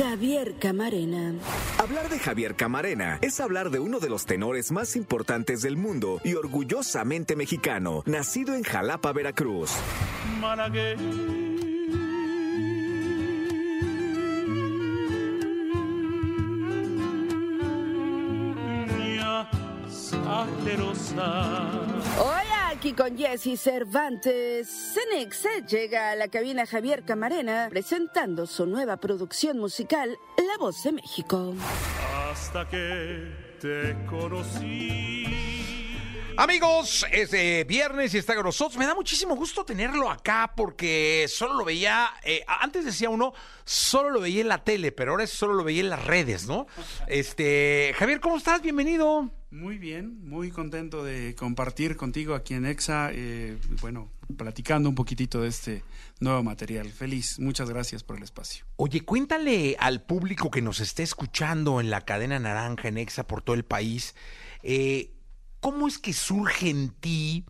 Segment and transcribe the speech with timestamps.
[0.00, 1.34] Javier Camarena.
[1.78, 6.22] Hablar de Javier Camarena es hablar de uno de los tenores más importantes del mundo
[6.24, 9.72] y orgullosamente mexicano, nacido en Jalapa, Veracruz.
[22.18, 22.49] Hola,
[22.80, 24.94] aquí con Jesse Cervantes.
[24.94, 30.92] Cenex llega a la cabina Javier Camarena presentando su nueva producción musical, La Voz de
[30.92, 31.54] México.
[32.30, 35.26] Hasta que te conocí.
[36.38, 38.78] Amigos, es de viernes y está con nosotros.
[38.78, 44.08] Me da muchísimo gusto tenerlo acá porque solo lo veía, eh, antes decía uno, solo
[44.08, 46.66] lo veía en la tele, pero ahora solo lo veía en las redes, ¿no?
[47.08, 48.62] Este, Javier, ¿cómo estás?
[48.62, 49.30] Bienvenido.
[49.52, 55.42] Muy bien, muy contento de compartir contigo aquí en EXA, eh, bueno, platicando un poquitito
[55.42, 55.82] de este
[56.20, 56.88] nuevo material.
[56.88, 58.64] Feliz, muchas gracias por el espacio.
[58.76, 63.42] Oye, cuéntale al público que nos esté escuchando en la cadena naranja en EXA por
[63.42, 64.14] todo el país,
[64.62, 65.10] eh,
[65.58, 67.44] ¿cómo es que surge en ti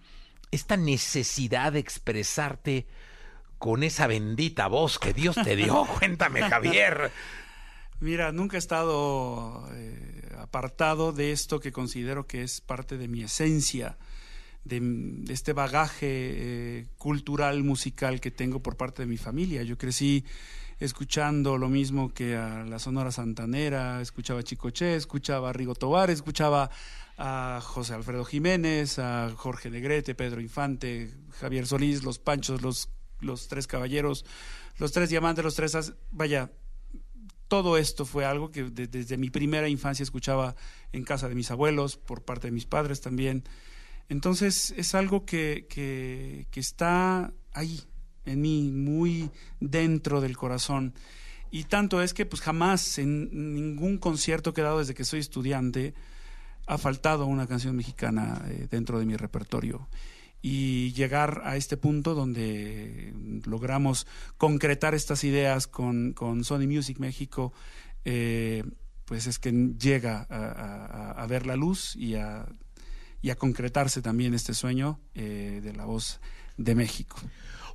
[0.50, 2.86] esta necesidad de expresarte
[3.58, 5.84] con esa bendita voz que Dios te dio?
[5.98, 7.12] Cuéntame, Javier.
[8.00, 10.09] Mira, nunca he estado eh,
[10.42, 13.98] apartado de esto que considero que es parte de mi esencia,
[14.64, 19.62] de, este bagaje eh, cultural, musical que tengo por parte de mi familia.
[19.62, 20.24] Yo crecí
[20.80, 26.10] escuchando lo mismo que a la Sonora Santanera, escuchaba a Chicoche, escuchaba a Rigo Tobar,
[26.10, 26.70] escuchaba
[27.18, 32.88] a José Alfredo Jiménez, a Jorge Negrete, Pedro Infante, Javier Solís, los Panchos, los,
[33.20, 34.24] los Tres Caballeros,
[34.78, 35.74] los Tres Diamantes, los Tres...
[35.74, 35.92] As...
[36.10, 36.50] Vaya,
[37.50, 40.54] todo esto fue algo que de, desde mi primera infancia escuchaba
[40.92, 43.42] en casa de mis abuelos, por parte de mis padres también.
[44.08, 47.80] Entonces es algo que, que, que está ahí,
[48.24, 50.94] en mí, muy dentro del corazón.
[51.50, 55.18] Y tanto es que pues jamás en ningún concierto que he dado desde que soy
[55.18, 55.92] estudiante
[56.68, 59.88] ha faltado una canción mexicana eh, dentro de mi repertorio.
[60.42, 63.12] Y llegar a este punto donde
[63.44, 64.06] logramos
[64.38, 67.52] concretar estas ideas con, con Sony Music México,
[68.04, 68.64] eh,
[69.04, 72.46] pues es que llega a, a, a, ver la luz y a,
[73.22, 76.20] y a concretarse también este sueño eh, de la voz
[76.56, 77.16] de México.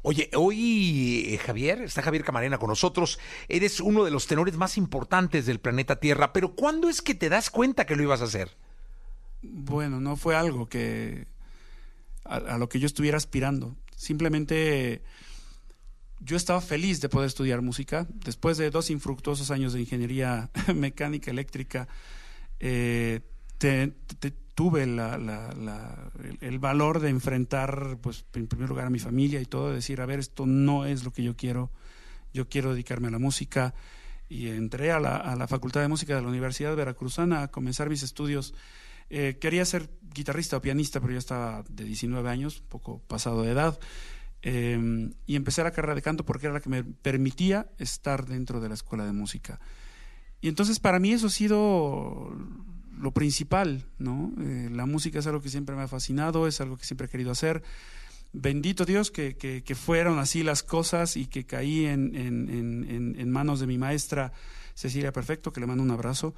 [0.02, 4.78] Oye, hoy eh, Javier, está Javier Camarena con nosotros, eres uno de los tenores más
[4.78, 8.26] importantes del planeta Tierra, pero ¿cuándo es que te das cuenta que lo ibas a
[8.26, 8.52] hacer?
[9.42, 11.26] Bueno, no fue algo que
[12.26, 15.02] a, lo que yo estuviera aspirando, simplemente
[16.20, 18.08] yo estaba feliz de poder estudiar música.
[18.10, 21.88] Después de dos infructuosos años de ingeniería mecánica eléctrica,
[22.60, 23.22] eh,
[24.56, 26.02] tuve la,
[26.42, 30.02] el, valor de enfrentar, pues, en primer lugar a mi familia y todo, de decir,
[30.02, 31.72] a ver, esto no es lo que yo quiero,
[32.34, 33.74] yo quiero dedicarme a la música.
[34.28, 38.56] Y entré a la Facultad de Música de la Universidad Veracruzana a comenzar mis estudios.
[39.10, 43.44] Eh, quería ser guitarrista o pianista, pero ya estaba de 19 años, un poco pasado
[43.44, 43.80] de edad.
[44.42, 48.60] Eh, y empecé la carrera de canto porque era la que me permitía estar dentro
[48.60, 49.60] de la escuela de música.
[50.40, 52.38] Y entonces para mí eso ha sido
[52.96, 54.32] lo principal, ¿no?
[54.40, 57.10] Eh, la música es algo que siempre me ha fascinado, es algo que siempre he
[57.10, 57.64] querido hacer.
[58.34, 63.62] Bendito Dios que, que, fueron así las cosas y que caí en, en, en, manos
[63.62, 64.34] de mi maestra
[64.74, 66.36] Cecilia Perfecto, que le mando un abrazo,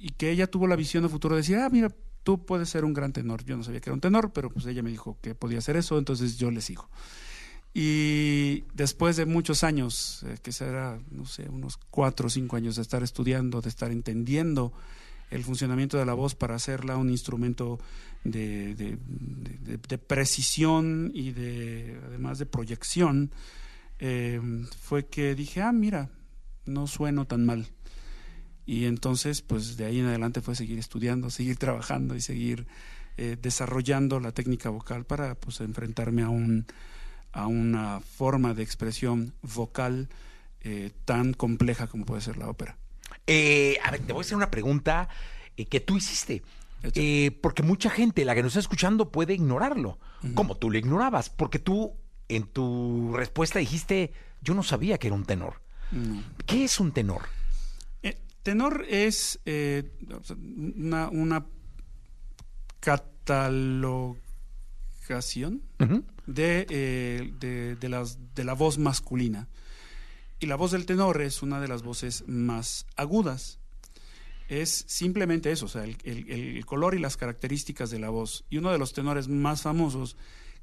[0.00, 2.86] y que ella tuvo la visión de futuro de decir, ah, mira, tú puedes ser
[2.86, 3.44] un gran tenor.
[3.44, 5.76] Yo no sabía que era un tenor, pero pues ella me dijo que podía hacer
[5.76, 6.88] eso, entonces yo le sigo.
[7.74, 12.76] Y después de muchos años, eh, que será, no sé, unos cuatro o cinco años
[12.76, 14.72] de estar estudiando, de estar entendiendo
[15.30, 17.78] el funcionamiento de la voz para hacerla un instrumento
[18.24, 23.30] de, de, precisión y de además de proyección,
[24.00, 24.40] eh,
[24.80, 26.10] fue que dije, ah, mira,
[26.64, 27.68] no sueno tan mal.
[28.70, 32.68] Y entonces, pues de ahí en adelante fue seguir estudiando, seguir trabajando y seguir
[33.16, 36.66] eh, desarrollando la técnica vocal para pues enfrentarme a un
[37.32, 40.08] a una forma de expresión vocal
[40.60, 42.76] eh, tan compleja como puede ser la ópera.
[43.26, 45.08] Eh, a ver, te voy a hacer una pregunta
[45.56, 46.44] eh, que tú hiciste.
[46.94, 50.34] Eh, porque mucha gente, la que nos está escuchando, puede ignorarlo, uh -huh.
[50.34, 51.96] como tú lo ignorabas, porque tú
[52.28, 54.12] en tu respuesta dijiste,
[54.42, 55.60] yo no sabía que era un tenor.
[55.90, 56.22] No.
[56.46, 57.22] ¿Qué es un tenor?
[58.40, 59.38] Eh, tenor es
[60.76, 61.46] una, una
[62.80, 66.04] catalogación uh -huh.
[66.26, 69.48] de, eh, de, de, las, de la voz masculina.
[70.38, 73.58] Y la voz del tenor es una de las voces más agudas.
[74.48, 78.44] Es simplemente eso, o sea, el, el, el, color y las características de la voz.
[78.50, 80.16] Y uno de los tenores más famosos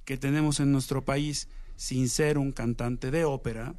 [0.03, 3.75] que tenemos en nuestro país, sin ser un cantante de ópera,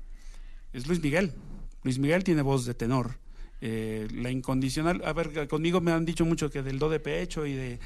[0.72, 1.34] es Luis Miguel.
[1.82, 3.18] Luis Miguel tiene voz de tenor.
[3.60, 7.44] Eh, la incondicional, a ver, conmigo me han dicho mucho que del do de pecho
[7.44, 7.80] y de,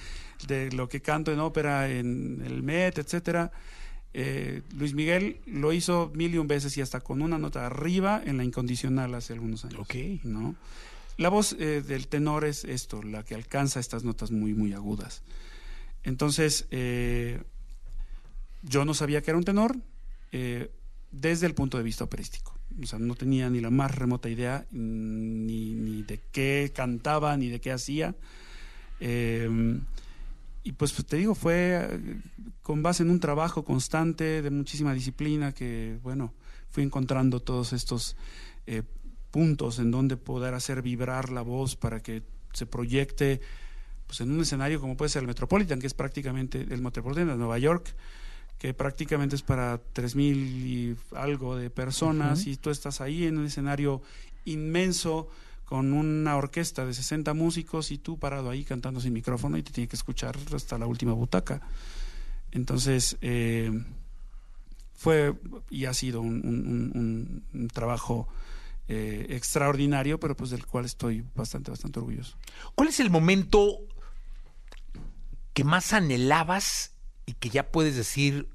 [0.47, 3.51] de lo que canto en ópera en el Met, etcétera.
[4.15, 8.23] Eh, Luis Miguel lo hizo mil y un veces y hasta con una nota arriba
[8.25, 9.81] en la incondicional hace algunos años.
[9.81, 9.95] Ok.
[10.25, 10.55] ¿no?
[11.17, 15.23] La voz eh, del tenor es esto, la que alcanza estas notas muy, muy agudas.
[16.05, 16.67] Entonces,
[18.63, 19.77] yo no sabía que era un tenor
[21.13, 22.52] desde el punto de vista operístico.
[22.81, 27.49] O sea, no tenía ni la más remota idea ni, ni de qué cantaba, ni
[27.49, 28.15] de qué hacía.
[29.01, 29.81] Eh,
[30.65, 32.21] y pues, pues, te digo, fue eh,
[32.63, 36.33] con base en un trabajo constante de muchísima disciplina que, bueno,
[36.71, 38.17] fui encontrando todos estos
[38.67, 38.83] eh,
[39.31, 42.23] puntos en donde poder hacer vibrar la voz para que
[42.53, 43.41] se proyecte
[44.07, 47.37] pues en un escenario como puede ser el Metropolitan, que es prácticamente el Metropolitan de
[47.37, 47.95] Nueva York,
[48.59, 53.39] que prácticamente es para tres mil y algo de personas, y tú estás ahí en
[53.39, 54.03] un escenario
[54.45, 55.29] inmenso
[55.65, 59.73] con una orquesta de 60 músicos y tú parado ahí cantando sin micrófono y te
[59.73, 61.61] tiene que escuchar hasta la última butaca.
[62.51, 63.71] Entonces, eh,
[64.95, 65.35] fue
[65.71, 68.29] y ha sido un, un- un- un trabajo
[68.89, 72.37] eh, extraordinario, pero pues del cual estoy bastante, bastante orgulloso.
[72.75, 73.79] ¿Cuál es el momento
[75.55, 76.93] que más anhelabas
[77.27, 78.49] y que ya puedes decir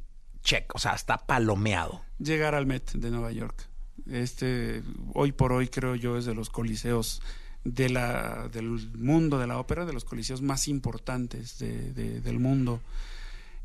[0.44, 2.02] check, o sea, está palomeado?
[2.20, 3.68] llegar al Met de Nueva York.
[4.10, 4.82] Este,
[5.14, 7.22] hoy por hoy creo yo es de los coliseos
[7.64, 12.40] de la, del mundo de la ópera, de los coliseos más importantes de- de- del
[12.40, 12.80] mundo.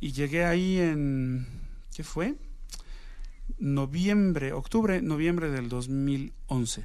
[0.00, 1.46] Y llegué ahí en,
[1.94, 2.34] ¿qué fue?
[3.58, 6.84] Noviembre, octubre, noviembre del 2011.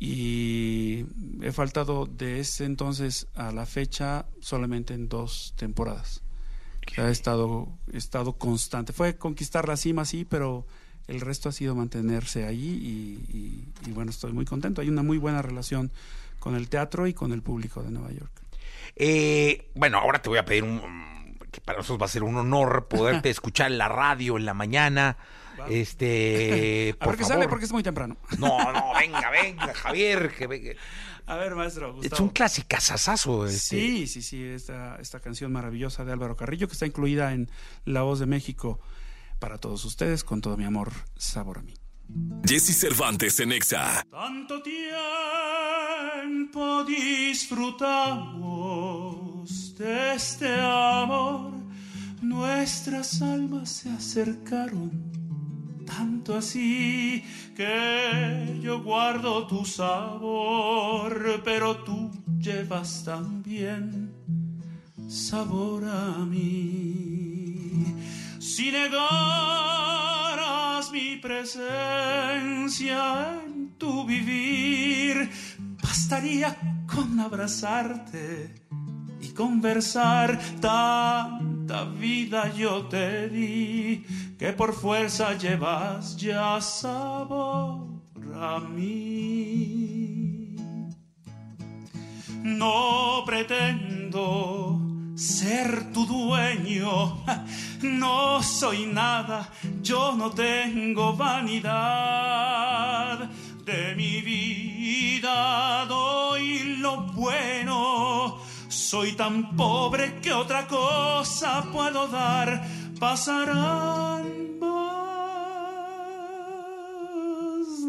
[0.00, 1.04] Y
[1.42, 6.22] he faltado de ese entonces a la fecha solamente en dos temporadas.
[6.96, 8.92] He estado, estado constante.
[8.92, 10.66] Fue conquistar la cima, sí, pero
[11.06, 14.80] el resto ha sido mantenerse y, y- y bueno, estoy muy contento.
[14.80, 15.90] Hay una muy buena relación
[16.38, 18.30] con el teatro y con el público de Nueva York.
[18.96, 20.80] Eh, bueno, ahora te voy a pedir un
[21.58, 24.54] que para nosotros va a ser un honor poderte escuchar en la radio en la
[24.54, 25.16] mañana.
[25.68, 27.36] Este, A por ver qué favor.
[27.36, 28.16] sale porque es muy temprano.
[28.38, 30.72] No, no, venga, venga, Javier, que venga.
[31.26, 31.98] A ver, maestro.
[32.02, 33.46] Es un clasicazazazo.
[33.46, 33.58] Este.
[33.58, 37.50] Sí, sí, sí, esta, esta canción maravillosa de Álvaro Carrillo que está incluida en
[37.84, 38.80] La Voz de México
[39.38, 41.74] para todos ustedes, con todo mi amor, sabor a mí.
[42.44, 44.04] Jesse Cervantes en Exa.
[44.10, 44.84] Tanto tiempo
[46.84, 51.52] disfrutamos de este amor,
[52.22, 55.08] nuestras almas se acercaron
[55.88, 57.24] tanto así
[57.56, 64.12] que yo guardo tu sabor, pero tú llevas también
[65.08, 67.84] sabor a mí.
[68.38, 69.77] Si negaras mi
[71.28, 73.02] presencia
[73.44, 75.28] en tu vivir,
[75.82, 78.54] bastaría con abrazarte
[79.20, 80.40] y conversar.
[80.58, 84.06] Tanta vida yo te di
[84.38, 87.88] que por fuerza llevas ya sabor
[88.34, 90.56] a mí.
[92.42, 94.87] No pretendo
[95.18, 97.24] ser tu dueño,
[97.82, 99.50] no soy nada,
[99.82, 102.68] yo no tengo vanidad.
[103.64, 108.38] De mi vida doy lo bueno,
[108.68, 112.64] soy tan pobre que otra cosa puedo dar.
[113.00, 114.78] Pasarán más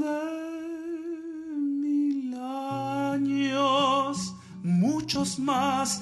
[0.02, 0.22] de
[1.56, 6.02] mil años, muchos más.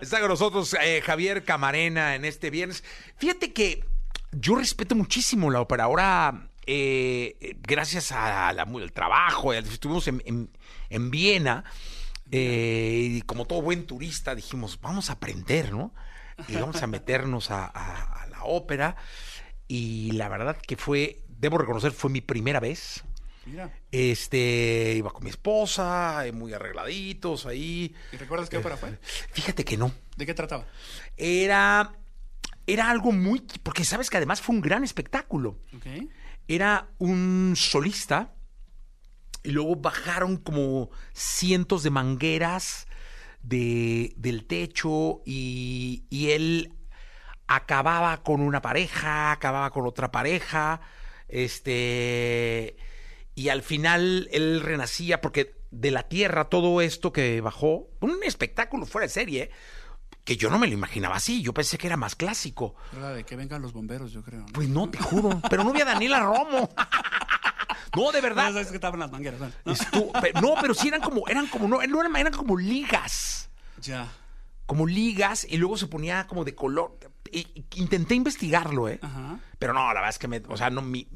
[0.00, 2.84] Está con nosotros eh, Javier Camarena en este viernes.
[3.16, 3.84] Fíjate que
[4.32, 5.84] yo respeto muchísimo la ópera.
[5.84, 10.50] Ahora, eh, eh, gracias al trabajo, eh, estuvimos en, en-
[10.90, 11.64] en Viena
[12.30, 15.92] eh, y como todo buen turista dijimos, vamos a aprender, ¿no?
[16.46, 18.96] Y vamos a meternos a- a la ópera.
[19.66, 23.02] Y la verdad que fue, debo reconocer, fue mi primera vez.
[23.50, 27.94] Mira, Este, iba con mi esposa, eh, muy arregladitos ahí.
[28.12, 28.98] ¿y recuerdas qué ópera fue?
[29.32, 29.92] Fíjate que no.
[30.16, 30.66] ¿De qué trataba?
[31.16, 31.92] Era,
[32.66, 33.40] era algo muy...
[33.62, 35.60] Porque sabes que además fue un gran espectáculo.
[35.76, 35.86] Ok.
[36.46, 38.34] Era un solista
[39.42, 42.86] y luego bajaron como cientos de mangueras
[43.42, 46.74] de, del techo y, y él
[47.46, 50.80] acababa con una pareja, acababa con otra pareja,
[51.28, 52.76] este,
[53.38, 58.84] y al final él renacía porque de la tierra todo esto que bajó, un espectáculo
[58.84, 59.50] fuera de serie,
[60.24, 62.74] que yo no me lo imaginaba así, yo pensé que era más clásico.
[62.96, 64.40] Era de que vengan los bomberos, yo creo.
[64.40, 64.46] ¿no?
[64.52, 66.68] Pues no, te juro, pero no vi a Daniela Romo.
[67.96, 68.52] No, de No, verdad.
[68.52, 69.40] sabes que estaban las mangueras.
[69.40, 69.48] ¿no?
[70.42, 73.50] No, pero sí eran como, eran como, no, eran, eran como ligas.
[73.80, 74.08] Ya.
[74.66, 76.98] Como ligas, y luego se ponía como de color.
[77.30, 78.98] Y intenté investigarlo, ¿eh?
[79.00, 79.38] Ajá.
[79.60, 81.06] Pero no, la verdad es que me, o sea, no, mi,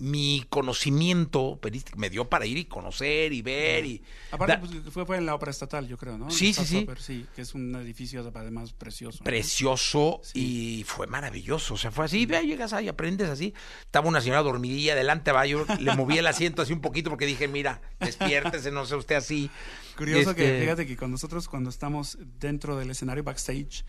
[0.00, 4.02] mi conocimiento perístico me dio para ir y conocer y ver y.
[4.30, 6.30] Aparte, da- pues, fue, fue en la ópera estatal, yo creo, ¿no?
[6.30, 6.86] Sí, sí, sí.
[6.98, 9.18] Sí, que es un edificio además precioso.
[9.20, 9.24] ¿no?
[9.24, 11.74] precioso y fue maravilloso.
[11.74, 13.52] O sea, fue así, ve, llegas ahí, aprendes así.
[13.82, 17.26] Estaba una señora dormidilla adelante, va, yo le moví el asiento así un poquito porque
[17.26, 19.50] dije, mira, despiértese, no sé usted así.
[19.96, 23.84] Curioso que, Este, fíjate que cuando nosotros cuando estamos dentro del escenario backstage,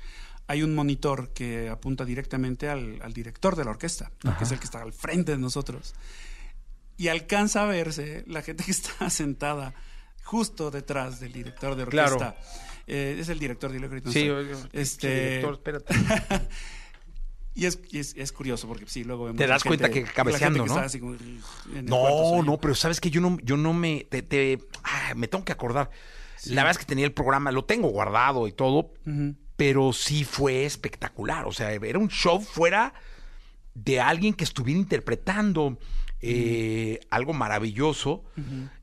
[0.51, 4.59] hay un monitor que apunta directamente al, al director de la orquesta, que es el
[4.59, 5.93] que está al frente de nosotros.
[6.97, 9.73] Y alcanza a verse la gente que está sentada
[10.23, 12.15] justo detrás del director de Claro.
[12.17, 12.35] orquesta.
[12.87, 15.07] Eh, es el director, dile no Sí, oiga, este,
[15.39, 15.95] director, espérate.
[17.55, 20.63] y es, y es, es curioso porque sí, luego vemos Te das cuenta que cabeceando,
[20.63, 20.75] que ¿no?
[20.99, 21.15] como
[21.83, 25.45] No, no, pero sabes que yo no, yo no me, te, te- ah, me tengo
[25.45, 25.89] que acordar.
[26.45, 29.35] La verdad es que tenía el programa, lo tengo guardado y todo, Ujú.
[29.61, 31.45] Pero sí fue espectacular.
[31.45, 32.95] O sea, era un show fuera
[33.75, 35.77] de alguien que estuviera interpretando
[36.19, 38.23] eh, algo maravilloso.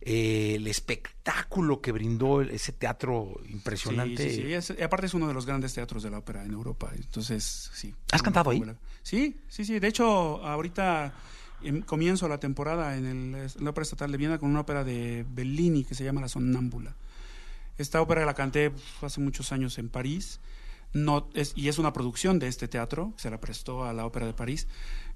[0.00, 4.30] Eh, el espectáculo que brindó ese teatro impresionante.
[4.30, 4.52] Sí, sí, sí.
[4.54, 6.92] Es- y aparte es uno de los grandes teatros de la ópera en Europa.
[6.94, 7.92] Entonces, sí.
[8.12, 8.62] ¿Has cantado ahí?
[9.02, 9.80] Sí, sí, sí.
[9.80, 10.06] De hecho,
[10.46, 11.12] ahorita
[11.64, 14.84] em, comienzo la temporada en, el, en la Ópera Estatal de Viena con una ópera
[14.84, 16.94] de Bellini que se llama La Sonnámbula.
[17.78, 20.38] Esta ópera la canté uf, hace muchos años en París.
[20.92, 24.26] No, es, y es una producción de este teatro, se la prestó a la Ópera
[24.26, 24.66] de París,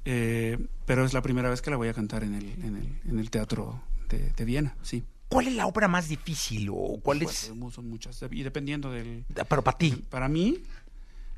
[0.05, 3.01] eh, pero es la primera vez que la voy a cantar en el, en el,
[3.11, 5.03] en el teatro de, de Viena, sí.
[5.29, 7.51] ¿Cuál es la ópera más difícil o cuál es?
[7.59, 9.93] Pues, son muchas, y dependiendo del, Pero para ti.
[10.11, 10.59] para mí,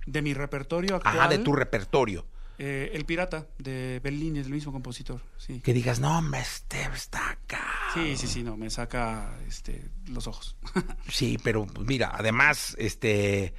[0.06, 2.26] de mi repertorio actual, Ajá, de tu repertorio.
[2.58, 5.20] eh, El Pirata de Bellini, del mismo compositor.
[5.38, 5.60] Sí.
[5.60, 7.62] Que digas, no, hombre, este está acá.
[7.94, 10.56] sí, sí, sí, no, me saca este, los ojos.
[11.08, 13.54] Sí, pero pues, mira, además, este,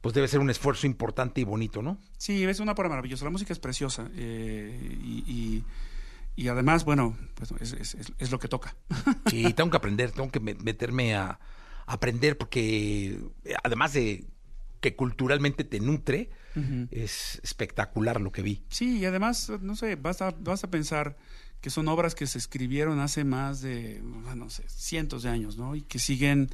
[0.00, 1.98] pues debe ser un esfuerzo importante y bonito, ¿no?
[2.18, 3.24] sí, es una ópera maravillosa.
[3.24, 4.08] La música es preciosa.
[4.14, 5.64] eh, y, y-
[6.36, 8.76] y además, bueno, pues es, es- lo que toca.
[9.28, 11.40] Sí, tengo que aprender, tengo que me- meterme a, a
[11.92, 14.24] aprender porque eh, además de
[14.80, 16.30] que culturalmente te nutre,
[16.92, 18.62] es espectacular lo que vi.
[18.68, 21.16] Sí, y además, no sé, vas a, vas a pensar
[21.60, 25.74] que son obras que se escribieron hace más de, no sé, cientos de años, ¿no?
[25.76, 26.50] Y que siguen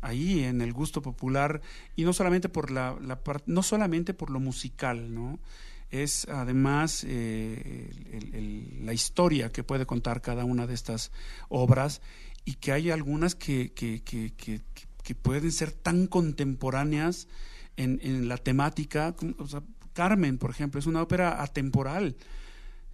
[0.00, 1.60] ahí en el gusto popular
[1.96, 2.96] y no solamente por la,
[3.46, 5.38] no solamente por lo musical, ¿no?
[5.90, 7.90] Es además eh,
[8.32, 11.10] el- la historia que puede contar cada una de estas
[11.48, 12.02] obras
[12.44, 17.28] y que hay algunas que, que, que, pueden ser tan contemporáneas
[17.76, 19.14] en, en la temática.
[19.94, 22.16] Carmen, por ejemplo, es una ópera atemporal.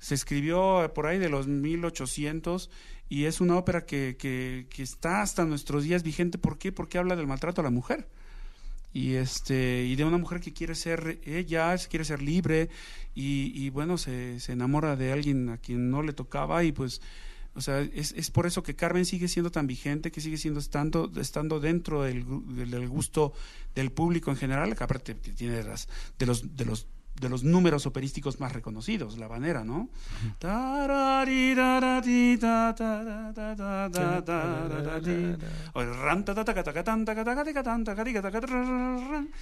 [0.04, 2.68] Se escribió por ahí de los 1800
[3.08, 6.36] y es una ópera que, que, está hasta nuestros días vigente.
[6.36, 6.72] ¿Por qué?
[6.72, 8.06] Porque habla del maltrato a la mujer.
[8.92, 12.68] Y, este, y de una mujer que quiere ser ella, quiere ser libre
[13.14, 17.00] y, y bueno, se, se enamora de alguien a quien no le tocaba y pues,
[17.54, 20.60] o sea, es, es por eso que Carmen sigue siendo tan vigente, que sigue siendo
[20.60, 23.32] estando, estando dentro del, del gusto
[23.74, 26.86] del público en general, que aparte tiene de, las, de los de los
[27.20, 29.88] de los números operísticos más reconocidos, la banera, ¿no?
[35.74, 35.88] O el.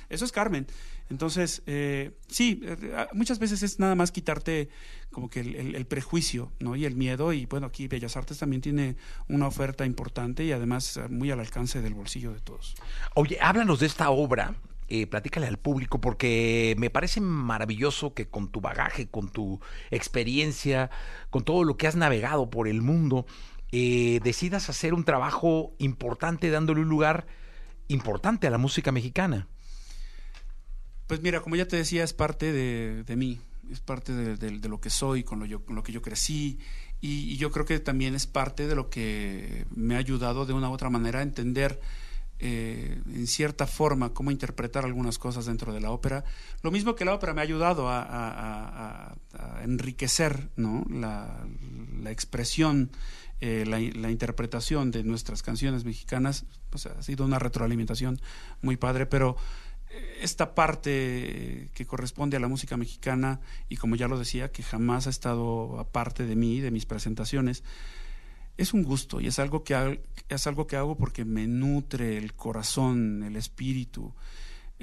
[0.08, 0.66] Eso es Carmen.
[1.10, 4.68] Entonces, eh, sí, eh, muchas veces es nada más quitarte
[5.10, 6.76] como que el, el- el prejuicio, ¿no?
[6.76, 7.32] Y el miedo.
[7.32, 8.96] Y bueno, aquí Bellas Artes también tiene
[9.28, 12.74] una oferta importante y además eh, muy al alcance del bolsillo de todos.
[13.14, 14.54] Oye, háblanos de esta obra,
[14.94, 19.58] eh, platícale al público, porque me parece maravilloso que con tu bagaje, con tu
[19.90, 20.90] experiencia,
[21.30, 23.24] con todo lo que has navegado por el mundo,
[23.70, 27.26] eh, decidas hacer un trabajo importante dándole un lugar
[27.88, 29.48] importante a la música mexicana.
[31.06, 34.90] Pues mira, como ya te decía, es parte de, mí, es parte de lo que
[34.90, 36.58] soy, con lo, yo, con lo que yo crecí,
[37.00, 40.52] y, y yo creo que también es parte de lo que me ha ayudado de
[40.52, 41.80] una u otra manera a entender
[42.44, 46.24] eh, en cierta forma cómo interpretar algunas cosas dentro de la ópera.
[46.62, 50.84] Lo mismo que la ópera me ha ayudado a, a- a- enriquecer ¿no?
[50.90, 51.46] la,
[52.10, 52.90] expresión
[53.40, 56.44] eh, la, interpretación de nuestras canciones mexicanas,
[56.96, 58.20] ha sido una retroalimentación
[58.60, 59.36] muy padre, pero
[59.90, 64.64] eh, esta parte que corresponde a la música mexicana y como ya lo decía, que
[64.64, 67.62] jamás ha estado aparte de mí, de mis presentaciones,
[68.56, 69.96] es un gusto y es algo que, ha-
[70.28, 74.12] es algo que hago porque me nutre el corazón, el espíritu.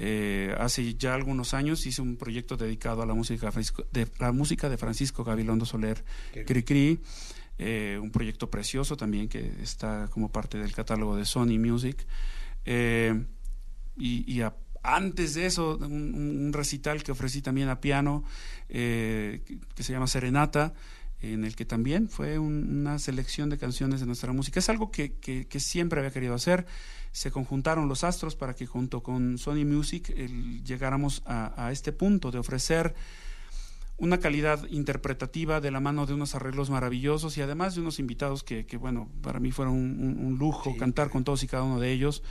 [0.02, 4.08] Eh, hace ya algunos años hice un proyecto dedicado a la música de Francisco de,
[4.18, 6.02] la música de Francisco Gabilondo Soler
[6.46, 7.00] Cri Cri,
[7.58, 12.06] eh, un proyecto precioso también que está como parte del catálogo de Sony Music.
[12.64, 13.24] Eh,
[13.98, 18.24] y, y a- antes de eso, un, un- recital que ofrecí también a piano,
[18.70, 19.42] eh,
[19.74, 20.72] que se llama Serenata,
[21.22, 24.58] en el que también fue un- una selección de canciones de nuestra música.
[24.60, 26.66] Es algo que, que- que siempre había querido hacer.
[27.12, 31.92] Se conjuntaron los astros para que junto con Sony Music el- llegáramos a, a este
[31.92, 32.94] punto de ofrecer
[33.98, 38.42] una calidad interpretativa de la mano de unos arreglos maravillosos y además de unos invitados
[38.42, 41.64] que, que, bueno, para mí fueron un, un- un lujo cantar con todos y cada
[41.64, 42.22] uno de ellos.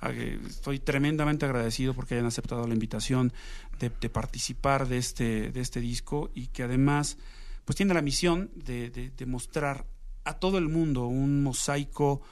[0.00, 3.32] A que Estoy tremendamente agradecido porque hayan aceptado la invitación
[3.78, 7.18] de, de participar de este, de este disco y que además
[7.68, 9.84] pues tiene la misión de, mostrar
[10.24, 12.22] a todo el mundo un mosaico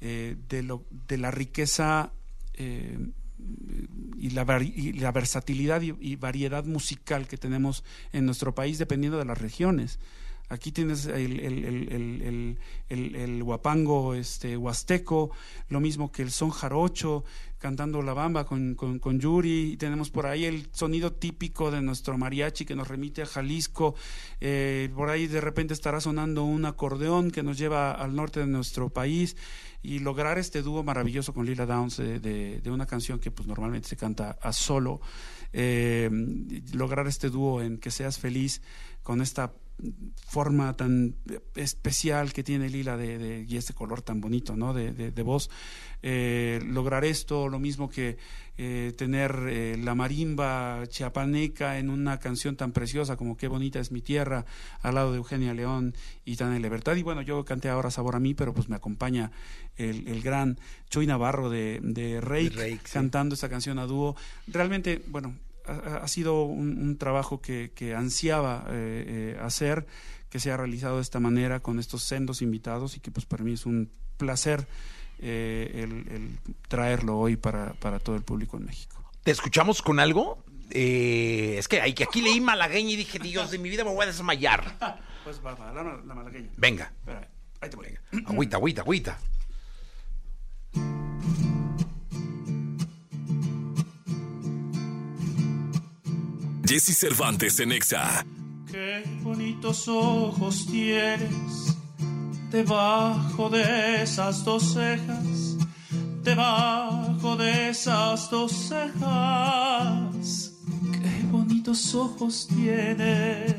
[0.00, 2.14] eh, de, lo, de la riqueza
[2.54, 2.96] eh,
[4.16, 4.44] y, la,
[5.12, 9.98] versatilidad y variedad musical que tenemos en nuestro país dependiendo de las regiones.
[10.50, 12.56] Aquí tienes el,
[13.44, 15.30] guapango este, huasteco,
[15.68, 17.24] lo mismo que el son jarocho,
[17.58, 22.16] cantando la bamba con, con, con Yuri, tenemos por ahí el sonido típico de nuestro
[22.16, 23.94] mariachi que nos remite a Jalisco,
[24.40, 28.46] eh, por ahí de repente estará sonando un acordeón que nos lleva al norte de
[28.46, 29.36] nuestro país,
[29.82, 33.46] y lograr este dúo maravilloso con Lila Downs de, de- de una canción que pues
[33.46, 35.00] normalmente se canta a solo,
[35.52, 36.10] eh,
[36.72, 38.60] lograr este dúo en que seas feliz
[39.02, 39.52] con esta
[40.26, 41.14] forma tan
[41.54, 44.74] especial que tiene Lila de, de- y este color tan bonito ¿no?
[44.74, 45.50] de, de- de voz
[46.02, 48.18] eh, lograr esto lo mismo que
[48.56, 53.92] eh, tener eh, la marimba chiapaneca en una canción tan preciosa como Qué bonita es
[53.92, 54.44] mi tierra
[54.82, 58.20] al lado de Eugenia León y Tania Libertad y bueno yo canté ahora Sabor a
[58.20, 59.30] mí pero pues me acompaña
[59.76, 60.58] el, el gran
[60.90, 62.92] Choy Navarro de, de Reik, De Reik, sí.
[62.94, 64.16] cantando esta canción a dúo
[64.48, 65.34] realmente bueno
[65.68, 69.86] ha, ha sido un, un trabajo que, que ansiaba eh, eh, hacer,
[70.30, 73.44] que se ha realizado de esta manera con estos sendos invitados y que pues para
[73.44, 74.66] mí es un placer
[75.20, 79.02] eh, el, el traerlo hoy para, para todo el público en México.
[79.22, 80.44] ¿Te escuchamos con algo?
[80.70, 84.06] Eh, es que, aquí leí malagueña y dije, Dios de mi vida me voy a
[84.06, 84.76] desmayar.
[85.24, 86.48] Pues va, va, la, la malagueña.
[86.56, 87.28] Venga, Espera,
[87.60, 87.86] ahí te voy.
[88.24, 89.18] agüita, agüita, agüita.
[96.68, 98.26] Jesse Cervantes en Exa.
[98.70, 101.74] Qué bonitos ojos tienes
[102.50, 105.56] debajo de esas dos cejas,
[106.22, 110.52] debajo de esas dos cejas.
[110.92, 113.54] Qué bonitos ojos tienes.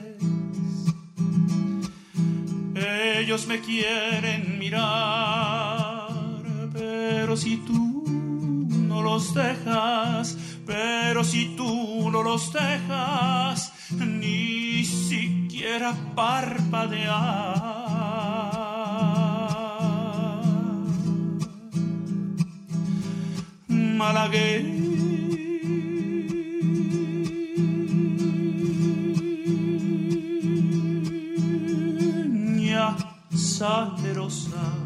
[2.75, 6.11] Ellos me quieren mirar,
[6.71, 10.37] pero si tú no los dejas,
[10.69, 17.57] pero si tú no los dejas, ni siquiera parpadear.
[23.67, 24.69] Malagueña
[33.33, 34.78] salerosa.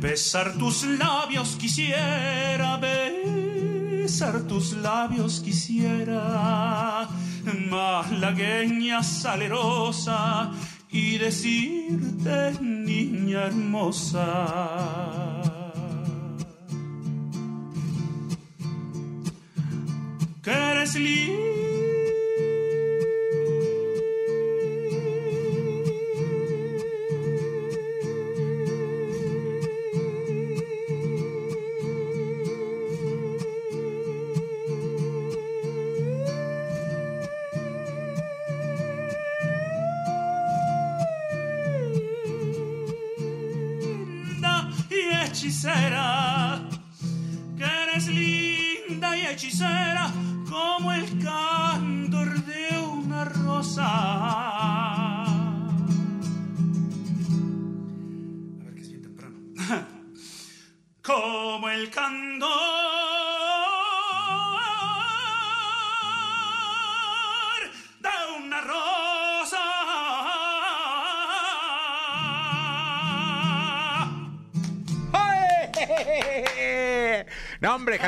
[0.00, 7.06] Besar tus labios quisiera, besar tus labios quisiera,
[7.68, 10.52] malagueña salerosa,
[10.90, 14.46] y decirte, niña hermosa.
[20.42, 21.49] Que eres linda
[47.58, 50.10] que eres linda y hechicera
[50.48, 54.39] como el candor de una rosa.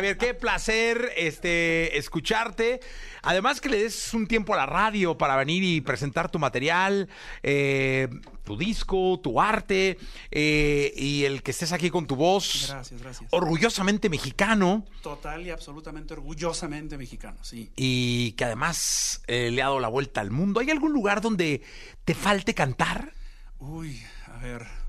[0.03, 2.81] Javier, qué placer este, escucharte.
[3.23, 7.09] Además que le des un tiempo a la radio para venir y presentar tu material,
[7.45, 8.09] eh,
[8.43, 9.99] tu disco, tu arte,
[10.33, 12.67] eh, y el que estés aquí con tu voz.
[12.69, 13.29] Gracias, gracias.
[13.33, 14.85] Orgullosamente mexicano.
[15.03, 17.71] Total y absolutamente orgullosamente mexicano, sí.
[17.77, 20.59] Y que además eh, le ha dado la vuelta al mundo.
[20.59, 21.63] ¿Hay algún lugar donde
[22.05, 23.13] te falte cantar?
[23.61, 24.82] Uy, a ver.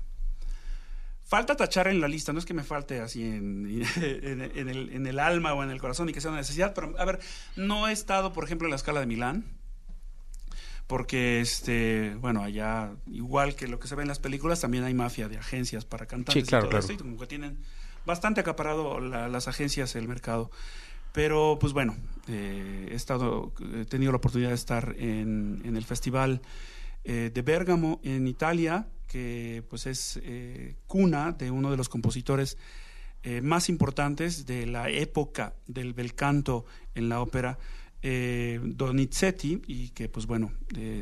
[1.26, 4.90] Falta tachar en la lista, no es que me falte así en, en- en el,
[4.92, 7.18] en el alma o en el corazón y que sea una necesidad, pero a ver,
[7.56, 9.44] no he estado, por ejemplo, en la escala de Milán,
[10.86, 14.92] porque, este, bueno, allá, igual que lo que se ve en las películas, también hay
[14.92, 16.80] mafia de agencias para cantantes Sí, claro, y todo claro.
[16.82, 17.58] esto, y como que tienen
[18.04, 20.50] bastante acaparado la- las agencias el mercado.
[21.12, 21.96] Pero, pues bueno,
[22.28, 26.42] eh, he estado, he tenido la oportunidad de estar en, en el festival
[27.04, 32.56] eh, de Bérgamo en Italia, que pues es eh, cuna de uno de los compositores
[33.22, 36.64] eh, más importantes de la época del bel canto
[36.94, 37.58] en la ópera,
[38.02, 40.52] eh, Donizetti, y que pues bueno,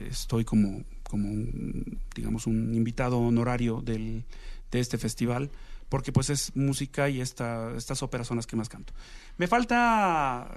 [0.09, 4.25] estoy como, como un, digamos, un invitado honorario del,
[4.71, 5.51] de este festival,
[5.89, 8.93] porque pues es música y esta, estas óperas son las que más canto.
[9.37, 10.49] Me falta,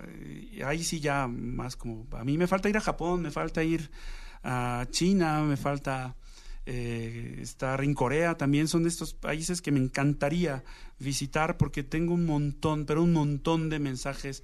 [0.66, 3.90] ahí sí ya más como, a mí me falta ir a Japón, me falta ir
[4.44, 6.16] a China, me falta
[6.66, 10.64] eh, estar en Corea, también son estos países que me encantaría
[11.00, 14.44] visitar porque tengo un montón, pero un montón de mensajes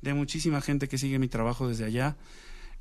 [0.00, 2.16] de muchísima gente que sigue mi trabajo desde allá.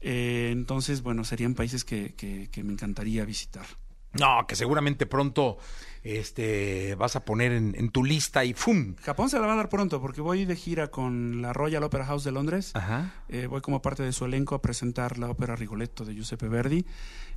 [0.01, 3.65] Eh, entonces, bueno, serían países que, que- que me encantaría visitar.
[4.13, 5.57] No, que seguramente pronto
[6.03, 8.95] este, vas a poner en, en tu lista y ¡fum!
[9.01, 12.05] Japón se la va a dar pronto porque voy de gira con la Royal Opera
[12.05, 12.71] House de Londres.
[12.73, 13.13] Ajá.
[13.27, 16.85] Eh, voy como parte de su elenco a presentar la ópera Rigoletto de Giuseppe Verdi,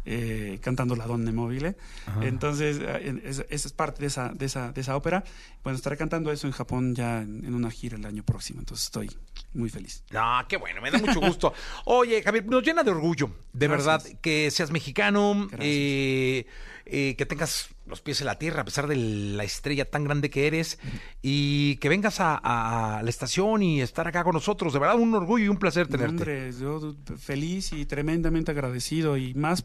[0.04, 1.76] eh, cantando La Donne Mobile.
[2.22, 5.22] Entonces, eh, en- es- esa es parte de esa, de, esa, de esa ópera.
[5.62, 8.60] Bueno, estaré cantando eso en Japón ya en, en una gira el año próximo.
[8.60, 9.10] Entonces, estoy
[9.54, 10.02] muy feliz.
[10.10, 11.52] No, qué bueno, me da mucho gusto.
[11.84, 14.04] Oye, Javier, nos llena de orgullo, de Gracias.
[14.04, 16.46] verdad, que seas mexicano, eh,
[16.86, 20.31] eh, que tengas los pies en la tierra a pesar de la estrella tan grande
[20.31, 20.79] que eres
[21.20, 24.72] y que vengas a, a la estación y estar acá con nosotros.
[24.72, 26.14] De verdad, un orgullo y un placer tenerte.
[26.14, 29.64] Hombre, yo feliz y tremendamente agradecido y más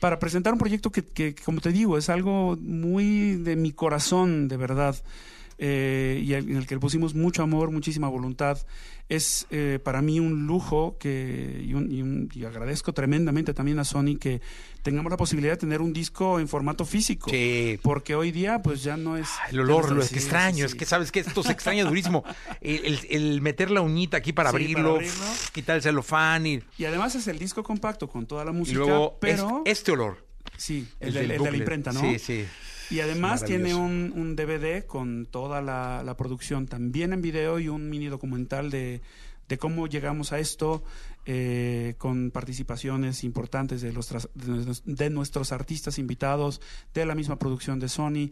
[0.00, 4.48] para presentar un proyecto que, que, como te digo, es algo muy de mi corazón,
[4.48, 4.96] de verdad,
[5.62, 8.58] eh, y en el que le pusimos mucho amor, muchísima voluntad.
[9.10, 13.78] Es eh, para mí un lujo que, y, un- y un- y agradezco tremendamente también
[13.80, 14.40] a Sony que
[14.82, 17.28] tengamos la posibilidad de tener un disco en formato físico.
[17.28, 17.78] Sí.
[17.82, 19.28] Porque hoy día, pues ya no es.
[19.50, 22.24] El olor, lo es que extraño, sí, es que sabes que esto se extraña durísimo.
[22.60, 24.98] El, el- el meter la uñita aquí para abrirlo,
[25.52, 28.78] quitar el celofán y, Y además es el disco compacto con toda la y música,
[28.78, 29.62] luego pero.
[29.66, 30.24] es- este olor.
[30.56, 32.00] Sí, el, el del- del el de la imprenta, ¿no?
[32.00, 32.44] Sí, sí.
[32.90, 37.68] Y además tiene un, un DVD con toda la, la producción también en video y
[37.68, 39.00] un mini documental de,
[39.48, 40.82] de cómo llegamos a esto,
[41.26, 46.60] eh, con participaciones importantes de, los de, nuestros- de nuestros artistas invitados,
[46.94, 48.30] de la misma producción de Sony.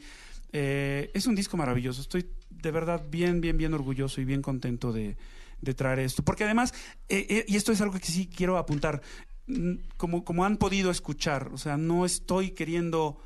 [0.53, 2.01] Eh, es un disco maravilloso.
[2.01, 5.17] Estoy de verdad bien, bien, bien orgulloso y bien contento de,
[5.61, 6.25] de traer esto.
[6.25, 6.75] Porque además,
[7.09, 9.03] eh, eh, y esto es algo que sí quiero apuntar,
[9.47, 13.21] mm, como, como han podido escuchar, o sea, no estoy queriendo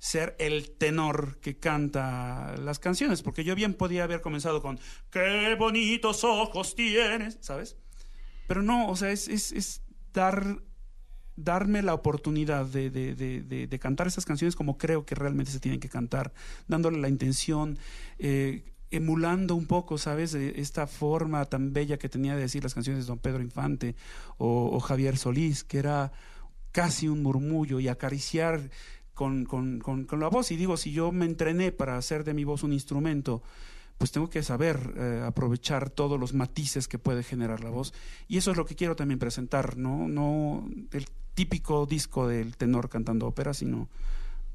[0.00, 5.54] ser el tenor que canta las canciones, porque yo bien podía haber comenzado con qué
[5.58, 7.76] bonitos ojos tienes, ¿sabes?
[8.48, 9.82] Pero no, o sea, es, es, es
[10.12, 10.58] dar
[11.36, 15.80] darme la oportunidad de, de- de- cantar esas canciones como creo que realmente se tienen
[15.80, 16.32] que cantar,
[16.68, 17.78] dándole la intención,
[18.18, 20.32] eh, emulando un poco, ¿sabes?
[20.32, 23.94] De esta forma tan bella que tenía de decir las canciones de Don Pedro Infante
[24.36, 26.12] o, o Javier Solís, que era
[26.72, 28.68] casi un murmullo y acariciar
[29.14, 30.50] con, con- con- la voz.
[30.50, 33.42] Y digo, si yo me entrené para hacer de mi voz un instrumento,
[33.98, 37.92] pues tengo que saber eh, aprovechar todos los matices que puede generar la voz.
[38.28, 40.08] Y eso es lo que quiero también presentar, ¿no?
[40.08, 43.88] No el típico disco del tenor cantando ópera, sino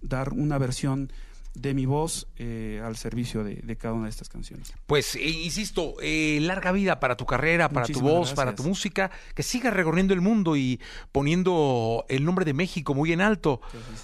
[0.02, 1.12] dar una versión
[1.56, 4.74] de mi voz eh, al servicio de, de cada una de estas canciones.
[4.86, 8.36] Pues, eh, insisto, eh, larga vida para tu carrera, para tu voz, gracias.
[8.36, 10.80] para tu música, que sigas recorriendo el mundo y
[11.12, 13.62] poniendo el nombre de México muy en alto.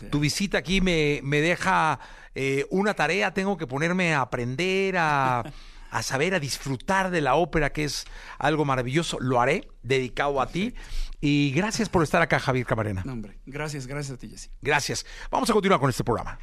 [0.10, 2.00] Tu visita aquí me, me deja
[2.36, 5.44] eh, una tarea, tengo que ponerme a aprender, a,
[5.90, 8.06] a saber, a disfrutar de la ópera, que es
[8.40, 9.20] algo maravilloso.
[9.20, 10.74] Lo haré, dedicado a ti.
[11.20, 13.04] Y gracias por estar acá, Javier Camarena.
[13.06, 14.50] No, hombre, gracias, gracias a ti, Jessy.
[14.62, 15.06] Gracias.
[15.30, 16.40] Vamos a continuar con este programa.